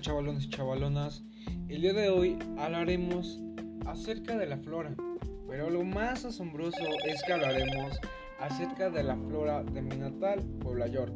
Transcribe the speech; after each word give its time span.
chavalones 0.00 0.44
y 0.44 0.50
chavalonas? 0.50 1.24
El 1.68 1.82
día 1.82 1.92
de 1.92 2.08
hoy 2.08 2.38
hablaremos 2.56 3.40
acerca 3.86 4.36
de 4.36 4.46
la 4.46 4.58
flora, 4.58 4.94
pero 5.48 5.70
lo 5.70 5.82
más 5.82 6.24
asombroso 6.24 6.84
es 7.04 7.22
que 7.24 7.32
hablaremos 7.32 7.98
acerca 8.38 8.90
de 8.90 9.02
la 9.02 9.16
flora 9.16 9.64
de 9.64 9.82
mi 9.82 9.96
natal, 9.96 10.44
Puebla 10.60 10.86
York. 10.86 11.14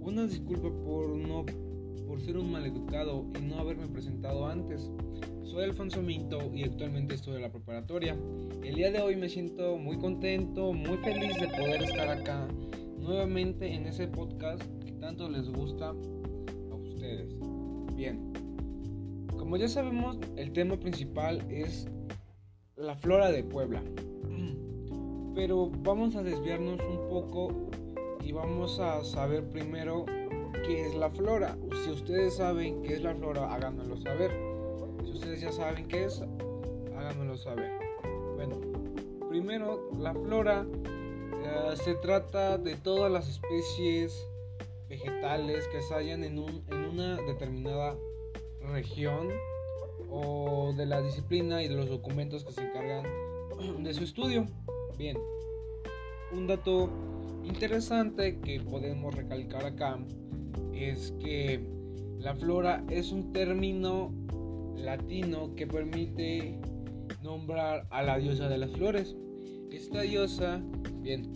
Una 0.00 0.26
disculpa 0.26 0.68
por 0.84 1.16
no 1.16 1.46
por 2.06 2.20
ser 2.20 2.36
un 2.36 2.50
maleducado 2.50 3.24
y 3.38 3.42
no 3.42 3.58
haberme 3.58 3.86
presentado 3.86 4.46
antes. 4.46 4.90
Soy 5.44 5.64
Alfonso 5.64 6.02
Minto 6.02 6.50
y 6.54 6.64
actualmente 6.64 7.14
estoy 7.14 7.36
en 7.36 7.42
la 7.42 7.52
preparatoria. 7.52 8.16
El 8.62 8.74
día 8.74 8.90
de 8.90 9.00
hoy 9.00 9.16
me 9.16 9.28
siento 9.28 9.78
muy 9.78 9.96
contento, 9.98 10.72
muy 10.72 10.98
feliz 10.98 11.34
de 11.40 11.48
poder 11.48 11.82
estar 11.82 12.08
acá 12.08 12.46
nuevamente 12.98 13.72
en 13.72 13.86
ese 13.86 14.06
podcast 14.06 14.62
que 14.84 14.92
tanto 14.92 15.30
les 15.30 15.48
gusta 15.48 15.90
a 15.90 16.74
ustedes. 16.74 17.49
Bien, 18.00 18.32
como 19.36 19.58
ya 19.58 19.68
sabemos, 19.68 20.16
el 20.36 20.54
tema 20.54 20.78
principal 20.78 21.44
es 21.50 21.86
la 22.74 22.94
flora 22.94 23.30
de 23.30 23.44
Puebla. 23.44 23.82
Pero 25.34 25.70
vamos 25.82 26.16
a 26.16 26.22
desviarnos 26.22 26.80
un 26.80 27.08
poco 27.10 27.68
y 28.22 28.32
vamos 28.32 28.80
a 28.80 29.04
saber 29.04 29.44
primero 29.50 30.06
qué 30.66 30.86
es 30.86 30.94
la 30.94 31.10
flora. 31.10 31.58
Si 31.84 31.90
ustedes 31.90 32.36
saben 32.36 32.82
qué 32.84 32.94
es 32.94 33.02
la 33.02 33.14
flora, 33.14 33.52
háganmelo 33.52 33.98
saber. 33.98 34.30
Si 35.04 35.10
ustedes 35.10 35.42
ya 35.42 35.52
saben 35.52 35.86
qué 35.86 36.04
es, 36.04 36.22
háganmelo 36.96 37.36
saber. 37.36 37.70
Bueno, 38.34 38.58
primero 39.28 39.90
la 39.98 40.14
flora 40.14 40.66
eh, 41.44 41.76
se 41.76 41.96
trata 41.96 42.56
de 42.56 42.76
todas 42.76 43.12
las 43.12 43.28
especies 43.28 44.26
vegetales 44.88 45.68
que 45.68 45.82
se 45.82 45.94
hallan 45.94 46.24
en, 46.24 46.38
en 46.38 46.79
determinada 47.00 47.96
región 48.72 49.28
o 50.10 50.72
de 50.76 50.86
la 50.86 51.00
disciplina 51.02 51.62
y 51.62 51.68
de 51.68 51.74
los 51.74 51.88
documentos 51.88 52.44
que 52.44 52.52
se 52.52 52.62
encargan 52.62 53.04
de 53.82 53.94
su 53.94 54.04
estudio. 54.04 54.46
Bien, 54.98 55.16
un 56.32 56.46
dato 56.46 56.90
interesante 57.44 58.38
que 58.40 58.60
podemos 58.60 59.14
recalcar 59.14 59.64
acá 59.64 59.98
es 60.74 61.12
que 61.20 61.64
la 62.18 62.34
flora 62.34 62.84
es 62.90 63.12
un 63.12 63.32
término 63.32 64.12
latino 64.76 65.54
que 65.54 65.66
permite 65.66 66.58
nombrar 67.22 67.86
a 67.90 68.02
la 68.02 68.18
diosa 68.18 68.48
de 68.48 68.58
las 68.58 68.70
flores. 68.72 69.16
Esta 69.70 70.02
diosa, 70.02 70.60
bien, 71.02 71.32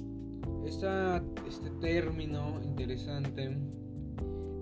esta, 0.67 1.23
este 1.49 1.71
término 1.81 2.61
interesante 2.63 3.57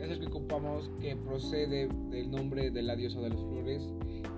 es 0.03 0.11
el 0.11 0.21
que 0.21 0.27
ocupamos 0.27 0.91
que 1.01 1.15
procede 1.15 1.89
del 2.11 2.31
nombre 2.31 2.71
de 2.71 2.83
la 2.83 2.97
diosa 2.97 3.21
de 3.21 3.31
las 3.31 3.41
flores 3.41 3.89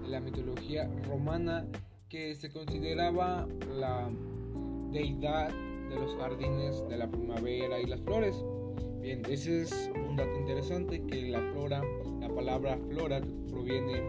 de 0.03 0.09
la 0.09 0.21
mitología 0.21 0.91
romana 1.09 1.67
que 2.11 2.34
se 2.34 2.51
consideraba 2.51 3.48
la 3.75 4.11
deidad 4.93 5.48
de 5.89 5.97
los 5.97 6.15
jardines 6.17 6.87
de 6.89 6.98
la 6.98 7.11
primavera 7.11 7.81
y 7.81 7.87
las 7.87 8.01
flores. 8.03 8.37
Bien, 9.01 9.23
ese 9.29 9.62
es 9.62 9.91
un 10.09 10.17
dato 10.17 10.39
interesante 10.39 11.03
que 11.06 11.31
la 11.31 11.41
flora, 11.53 11.83
la 12.21 12.28
palabra 12.28 12.78
flora 12.91 13.21
proviene 13.49 14.03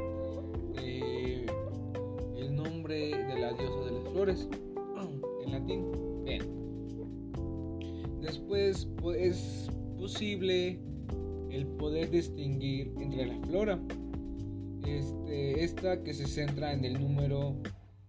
del 2.35 2.55
nombre 2.55 3.11
de 3.11 3.39
la 3.39 3.53
diosa 3.53 3.79
de 3.85 3.91
las 3.91 4.03
flores 4.11 4.49
en 5.45 5.51
latín. 5.51 5.85
Bien. 6.25 6.43
Después 8.21 8.87
pues, 9.01 9.17
es 9.19 9.71
posible 9.97 10.79
el 11.55 11.65
poder 11.67 12.11
distinguir 12.11 12.93
entre 12.99 13.27
la 13.27 13.39
flora, 13.47 13.79
este, 14.85 15.63
esta 15.63 16.03
que 16.03 16.13
se 16.13 16.27
centra 16.27 16.73
en 16.73 16.83
el 16.83 16.99
número 16.99 17.55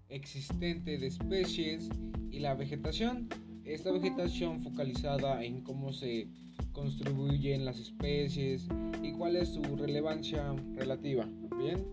existente 0.08 0.98
de 0.98 1.06
especies 1.06 1.88
y 2.30 2.40
la 2.40 2.54
vegetación. 2.54 3.28
Esta 3.64 3.92
vegetación 3.92 4.62
focalizada 4.62 5.44
en 5.44 5.62
cómo 5.62 5.92
se 5.92 6.28
contribuyen 6.72 7.64
las 7.64 7.78
especies 7.78 8.68
y 9.02 9.12
cuál 9.12 9.36
es 9.36 9.50
su 9.50 9.62
relevancia 9.76 10.52
relativa. 10.74 11.24
Bien, 11.56 11.84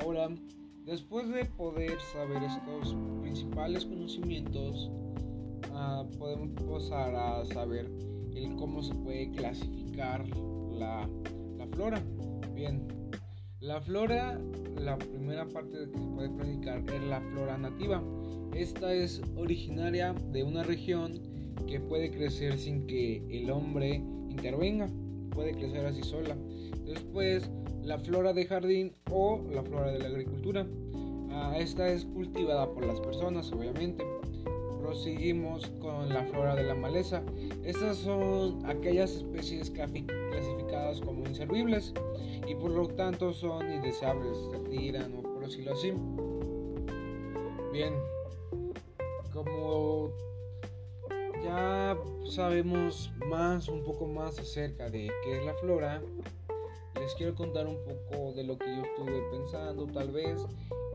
ahora 0.00 0.28
después 0.84 1.28
de 1.28 1.44
poder 1.44 1.98
saber 2.12 2.42
estos 2.42 2.96
principales 3.20 3.84
conocimientos, 3.84 4.90
uh, 5.72 6.08
podemos 6.18 6.50
pasar 6.62 7.14
a 7.14 7.44
saber 7.46 7.90
el 8.34 8.54
cómo 8.56 8.82
se 8.82 8.94
puede 8.94 9.30
clasificar 9.32 10.24
la, 10.78 11.08
flora. 11.72 12.02
Bien, 12.54 12.86
la 13.60 13.80
flora, 13.80 14.40
la 14.76 14.96
primera 14.96 15.46
parte 15.46 15.78
que 15.92 15.98
se 15.98 16.06
puede 16.14 16.32
clasificar 16.34 16.82
es 16.94 17.02
la 17.04 17.20
flora 17.20 17.58
nativa. 17.58 18.02
Esta 18.54 18.92
es 18.92 19.20
originaria 19.36 20.14
de 20.32 20.42
una 20.42 20.62
región 20.62 21.20
que 21.66 21.80
puede 21.80 22.10
crecer 22.10 22.58
sin 22.58 22.86
que 22.86 23.22
el 23.30 23.50
hombre 23.50 23.96
intervenga, 24.30 24.88
puede 25.30 25.52
crecer 25.52 25.86
así 25.86 26.02
sola. 26.02 26.36
Después, 26.86 27.50
la 27.82 27.98
flora 27.98 28.32
de 28.32 28.46
jardín 28.46 28.92
o 29.10 29.40
la 29.52 29.62
flora 29.62 29.92
de 29.92 29.98
la 29.98 30.08
agricultura. 30.08 30.66
Ah, 31.30 31.56
esta 31.58 31.88
es 31.88 32.04
cultivada 32.06 32.68
por 32.72 32.86
las 32.86 33.00
personas, 33.00 33.52
obviamente. 33.52 34.04
Proseguimos 34.88 35.66
con 35.82 36.08
la 36.08 36.24
flora 36.24 36.54
de 36.56 36.62
la 36.62 36.74
maleza. 36.74 37.22
Estas 37.62 37.98
son 37.98 38.64
aquellas 38.64 39.10
especies 39.10 39.70
clasificadas 39.70 41.02
como 41.02 41.26
inservibles 41.26 41.92
y 42.46 42.54
por 42.54 42.70
lo 42.70 42.88
tanto 42.88 43.34
son 43.34 43.70
indeseables, 43.70 44.34
se 44.50 44.58
tiran 44.70 45.14
o 45.18 45.20
por 45.20 45.40
decirlo 45.40 45.74
así. 45.74 45.92
Bien, 47.70 47.92
como 49.30 50.10
ya 51.44 51.94
sabemos 52.26 53.12
más, 53.26 53.68
un 53.68 53.84
poco 53.84 54.06
más 54.06 54.38
acerca 54.38 54.88
de 54.88 55.10
qué 55.22 55.38
es 55.38 55.44
la 55.44 55.52
flora, 55.56 56.00
les 57.00 57.14
quiero 57.14 57.34
contar 57.34 57.66
un 57.66 57.76
poco 57.84 58.32
de 58.32 58.44
lo 58.44 58.58
que 58.58 58.66
yo 58.66 58.82
estuve 58.82 59.22
pensando 59.30 59.86
tal 59.86 60.10
vez 60.10 60.44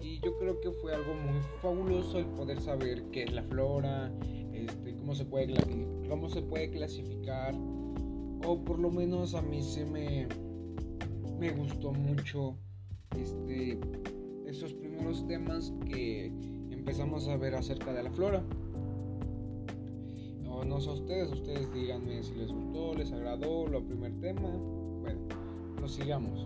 y 0.02 0.20
yo 0.20 0.38
creo 0.38 0.60
que 0.60 0.72
fue 0.72 0.94
algo 0.94 1.14
muy 1.14 1.40
fabuloso 1.62 2.20
el 2.20 2.26
poder 2.28 2.60
saber 2.62 3.04
qué 3.12 3.24
es 3.24 3.34
la 3.34 3.44
flora, 3.44 4.12
este, 4.54 4.96
cómo, 4.96 5.16
se 5.16 5.26
puede, 5.26 5.56
cómo 6.10 6.30
se 6.30 6.42
puede 6.42 6.70
clasificar 6.72 7.56
o 8.46 8.58
por 8.66 8.80
lo 8.80 8.92
menos 8.92 9.34
a 9.34 9.42
mí 9.42 9.62
se 9.62 9.86
me, 9.86 10.28
me 11.40 11.52
gustó 11.52 11.92
mucho 11.92 12.56
este, 13.18 13.80
estos 14.46 14.74
primeros 14.74 15.26
temas 15.28 15.74
que 15.88 16.28
empezamos 16.72 17.28
a 17.28 17.38
ver 17.38 17.56
acerca 17.56 17.94
de 17.94 18.04
la 18.04 18.12
flora. 18.12 18.44
No 20.66 20.80
sé 20.80 20.90
ustedes, 20.90 21.32
ustedes 21.32 21.72
díganme 21.74 22.24
si 22.24 22.34
les 22.36 22.52
gustó, 22.52 22.96
les 22.96 23.12
agradó 23.12 23.68
lo 23.68 23.84
primer 23.84 24.12
tema. 24.22 24.50
Bueno, 25.02 25.20
prosigamos. 25.84 26.46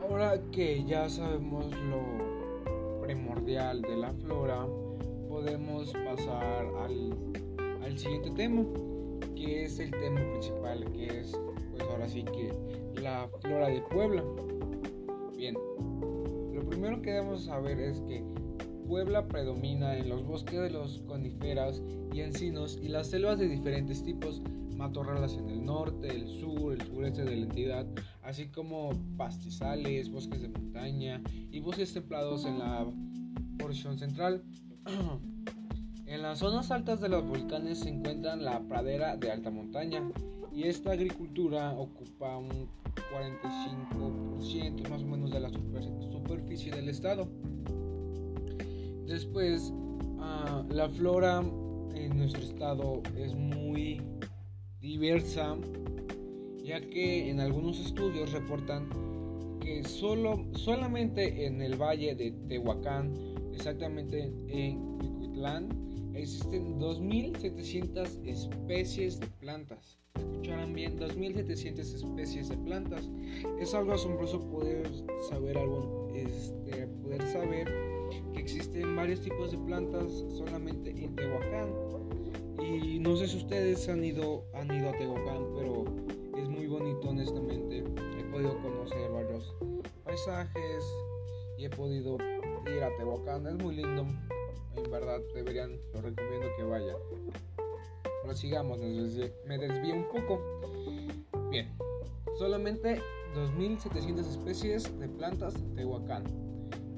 Ahora 0.00 0.40
que 0.52 0.84
ya 0.84 1.08
sabemos 1.08 1.66
lo 1.90 3.02
primordial 3.02 3.82
de 3.82 3.96
la 3.96 4.12
flora, 4.12 4.64
podemos 5.28 5.92
pasar 5.92 6.66
al, 6.78 7.16
al 7.82 7.98
siguiente 7.98 8.30
tema, 8.30 8.64
que 9.34 9.64
es 9.64 9.80
el 9.80 9.90
tema 9.90 10.20
principal, 10.30 10.84
que 10.92 11.06
es, 11.06 11.36
pues 11.72 11.82
ahora 11.82 12.08
sí 12.08 12.22
que 12.22 12.52
la 13.00 13.28
flora 13.40 13.66
de 13.66 13.80
Puebla. 13.80 14.22
Bien, 15.36 15.56
lo 16.54 16.62
primero 16.62 17.02
que 17.02 17.10
debemos 17.10 17.46
saber 17.46 17.80
es 17.80 18.00
que 18.02 18.22
Puebla 18.86 19.26
predomina 19.26 19.96
en 19.96 20.08
los 20.08 20.24
bosques 20.24 20.60
de 20.60 20.70
los 20.70 20.98
coníferas 21.06 21.82
y 22.12 22.20
encinos 22.20 22.78
y 22.82 22.88
las 22.88 23.08
selvas 23.08 23.38
de 23.38 23.48
diferentes 23.48 24.02
tipos, 24.02 24.42
matorrales 24.76 25.34
en 25.34 25.48
el 25.48 25.64
norte, 25.64 26.08
el 26.08 26.26
sur, 26.26 26.72
el 26.74 26.82
sureste 26.82 27.24
de 27.24 27.36
la 27.36 27.42
entidad, 27.44 27.86
así 28.22 28.48
como 28.48 28.90
pastizales, 29.16 30.10
bosques 30.10 30.42
de 30.42 30.48
montaña 30.48 31.22
y 31.50 31.60
bosques 31.60 31.92
templados 31.92 32.44
en 32.44 32.58
la 32.58 32.86
porción 33.58 33.98
central. 33.98 34.42
en 36.06 36.22
las 36.22 36.40
zonas 36.40 36.70
altas 36.70 37.00
de 37.00 37.08
los 37.08 37.24
volcanes 37.24 37.80
se 37.80 37.88
encuentran 37.88 38.44
la 38.44 38.60
pradera 38.60 39.16
de 39.16 39.30
alta 39.30 39.50
montaña 39.50 40.02
y 40.52 40.64
esta 40.64 40.92
agricultura 40.92 41.72
ocupa 41.72 42.36
un 42.36 42.68
45% 43.12 44.88
más 44.88 45.02
o 45.02 45.06
menos 45.06 45.30
de 45.30 45.40
la 45.40 45.50
superficie 45.50 46.72
del 46.72 46.88
estado. 46.88 47.28
Después, 49.12 49.70
uh, 49.70 50.72
la 50.72 50.88
flora 50.88 51.40
en 51.94 52.16
nuestro 52.16 52.40
estado 52.40 53.02
es 53.14 53.34
muy 53.34 54.00
diversa, 54.80 55.54
ya 56.64 56.80
que 56.80 57.28
en 57.28 57.38
algunos 57.38 57.78
estudios 57.78 58.32
reportan 58.32 58.88
que 59.60 59.84
solo, 59.84 60.46
solamente 60.54 61.44
en 61.44 61.60
el 61.60 61.76
valle 61.76 62.14
de 62.14 62.30
Tehuacán, 62.48 63.12
exactamente 63.52 64.32
en 64.48 64.96
Cuicuitlán, 64.96 65.68
existen 66.14 66.80
2.700 66.80 68.26
especies 68.26 69.20
de 69.20 69.26
plantas. 69.26 69.98
Escucharán 70.14 70.72
bien, 70.72 70.98
2.700 70.98 71.78
especies 71.80 72.48
de 72.48 72.56
plantas. 72.56 73.10
Es 73.60 73.74
algo 73.74 73.92
asombroso 73.92 74.40
poder 74.48 74.88
saber 75.28 75.58
algo, 75.58 76.10
este, 76.14 76.86
poder 76.86 77.22
saber 77.30 77.81
varios 79.02 79.20
tipos 79.20 79.50
de 79.50 79.58
plantas 79.58 80.12
solamente 80.28 80.90
en 80.90 81.16
Tehuacán. 81.16 81.74
Y 82.60 83.00
no 83.00 83.16
sé 83.16 83.26
si 83.26 83.38
ustedes 83.38 83.88
han 83.88 84.04
ido, 84.04 84.44
han 84.54 84.72
ido 84.72 84.90
a 84.90 84.92
Tehuacán, 84.92 85.44
pero 85.56 85.84
es 86.38 86.48
muy 86.48 86.68
bonito 86.68 87.08
honestamente. 87.08 87.78
He 87.78 88.24
podido 88.30 88.56
conocer 88.62 89.10
varios 89.10 89.56
paisajes 90.04 90.84
y 91.58 91.64
he 91.64 91.70
podido 91.70 92.16
ir 92.64 92.84
a 92.84 92.96
Tehuacán. 92.96 93.44
Es 93.48 93.54
muy 93.56 93.74
lindo. 93.74 94.06
En 94.76 94.88
verdad 94.88 95.18
deberían, 95.34 95.80
lo 95.94 96.00
recomiendo 96.00 96.46
que 96.56 96.62
vayan. 96.62 96.96
Pero 98.22 98.34
sigamos, 98.36 98.78
me 98.78 99.58
desvío 99.58 99.94
un 99.96 100.06
poco. 100.12 100.40
Bien, 101.50 101.76
solamente 102.38 103.00
2.700 103.34 104.18
especies 104.20 105.00
de 105.00 105.08
plantas 105.08 105.54
Tehuacán. 105.74 106.51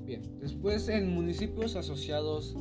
Bien, 0.05 0.39
después 0.39 0.89
en 0.89 1.15
municipios 1.15 1.77
asociados 1.77 2.55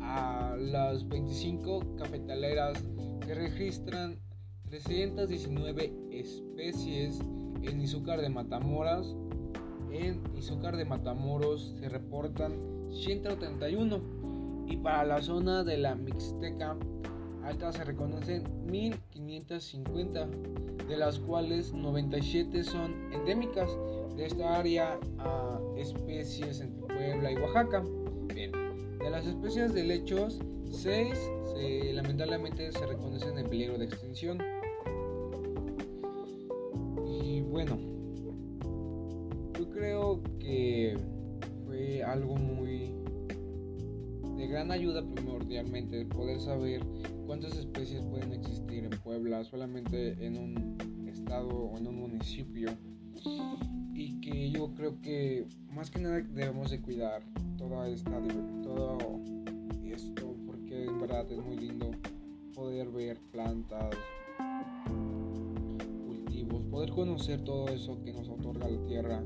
a 0.00 0.56
las 0.58 1.06
25 1.06 1.96
cafetaleras 1.96 2.82
se 3.26 3.34
registran 3.34 4.18
319 4.70 5.92
especies 6.10 7.20
en 7.62 7.80
Izúcar 7.80 8.22
de 8.22 8.30
Matamoras. 8.30 9.14
En 9.92 10.22
Izúcar 10.34 10.78
de 10.78 10.86
Matamoros 10.86 11.74
se 11.78 11.90
reportan 11.90 12.54
131 12.90 14.00
y 14.66 14.78
para 14.78 15.04
la 15.04 15.20
zona 15.20 15.64
de 15.64 15.76
la 15.76 15.94
Mixteca 15.94 16.76
Alta 17.44 17.72
se 17.72 17.84
reconocen 17.84 18.44
1550, 18.66 20.26
de 20.88 20.96
las 20.96 21.18
cuales 21.18 21.72
97 21.74 22.62
son 22.62 23.12
endémicas 23.12 23.68
de 24.16 24.26
esta 24.26 24.58
área 24.58 24.98
a 25.18 25.60
especies 25.76 26.60
entre 26.60 26.82
Puebla 26.86 27.32
y 27.32 27.36
Oaxaca. 27.36 27.84
Bien, 28.34 28.52
de 28.98 29.10
las 29.10 29.26
especies 29.26 29.72
de 29.74 29.84
lechos, 29.84 30.38
6 30.70 31.08
lamentablemente 31.92 32.72
se 32.72 32.86
reconocen 32.86 33.38
en 33.38 33.48
peligro 33.48 33.78
de 33.78 33.84
extinción. 33.84 34.38
Y 37.06 37.42
bueno, 37.42 37.78
yo 39.58 39.70
creo 39.70 40.22
que 40.40 40.96
fue 41.66 42.02
algo 42.02 42.34
muy 42.36 42.94
de 44.36 44.46
gran 44.48 44.72
ayuda 44.72 45.04
primordialmente 45.14 46.04
poder 46.06 46.40
saber 46.40 46.82
cuántas 47.26 47.56
especies 47.56 48.02
pueden 48.06 48.32
existir 48.32 48.84
en 48.84 48.90
Puebla 49.02 49.44
solamente 49.44 50.16
en 50.24 50.36
un 50.36 51.06
estado 51.08 51.48
o 51.48 51.78
en 51.78 51.86
un 51.86 52.00
municipio 52.00 52.70
y 53.94 54.20
que 54.20 54.50
yo 54.50 54.72
creo 54.74 55.00
que 55.00 55.46
más 55.72 55.90
que 55.90 56.00
nada 56.00 56.20
debemos 56.20 56.70
de 56.70 56.80
cuidar 56.80 57.22
toda 57.56 57.88
esta 57.88 58.10
todo 58.62 58.98
esto 59.84 60.34
porque 60.46 60.84
en 60.84 61.00
verdad 61.00 61.30
es 61.30 61.44
muy 61.44 61.56
lindo 61.56 61.90
poder 62.54 62.90
ver 62.90 63.18
plantas 63.30 63.94
cultivos 66.06 66.64
poder 66.66 66.90
conocer 66.90 67.42
todo 67.44 67.68
eso 67.68 68.00
que 68.02 68.12
nos 68.12 68.28
otorga 68.28 68.68
la 68.68 68.86
tierra 68.86 69.22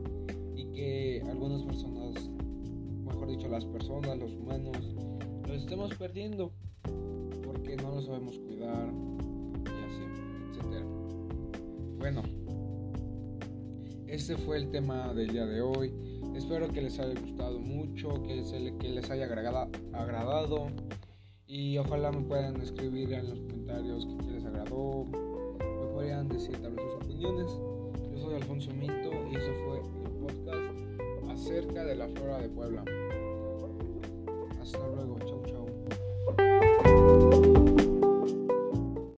y 0.55 0.65
que 0.73 1.23
algunas 1.29 1.62
personas 1.62 2.29
mejor 3.05 3.29
dicho 3.29 3.49
las 3.49 3.65
personas 3.65 4.19
los 4.19 4.33
humanos 4.35 4.77
lo 5.47 5.55
estemos 5.55 5.94
perdiendo 5.94 6.53
porque 7.44 7.77
no 7.77 7.94
lo 7.94 8.03
sabemos 8.03 8.38
cuidar 8.38 8.93
y 9.65 9.85
así 9.85 10.03
etcétera. 10.50 10.87
Bueno 11.99 12.46
este 14.08 14.37
fue 14.37 14.56
el 14.58 14.70
tema 14.70 15.12
del 15.14 15.29
día 15.29 15.47
de 15.47 15.61
hoy. 15.61 15.93
Espero 16.35 16.69
que 16.69 16.82
les 16.82 16.99
haya 16.99 17.19
gustado 17.20 17.58
mucho, 17.58 18.23
que, 18.23 18.43
que 18.79 18.88
les 18.88 19.11
haya 19.11 19.25
agradado, 19.25 19.70
agradado 19.93 20.69
y 21.47 21.79
ojalá 21.79 22.11
me 22.11 22.23
puedan 22.23 22.61
escribir 22.61 23.12
en 23.12 23.31
los 23.31 23.38
comentarios 23.41 24.06
que 24.06 24.32
les 24.32 24.44
agradó, 24.44 25.05
me 25.05 25.87
podrían 25.93 26.29
decir 26.29 26.56
tal 26.61 26.75
vez 26.75 26.85
sus 26.85 27.05
opiniones. 27.05 27.53
Yo 28.12 28.19
soy 28.19 28.35
Alfonso 28.35 28.70
Minto 28.73 29.11
y 29.31 29.37
eso 29.37 29.53
fue 29.64 29.79
el 29.79 30.11
podcast 30.19 31.31
acerca 31.31 31.85
de 31.85 31.97
la 31.97 32.09
flora 32.09 32.38
de 32.38 32.49
Puebla. 32.49 32.85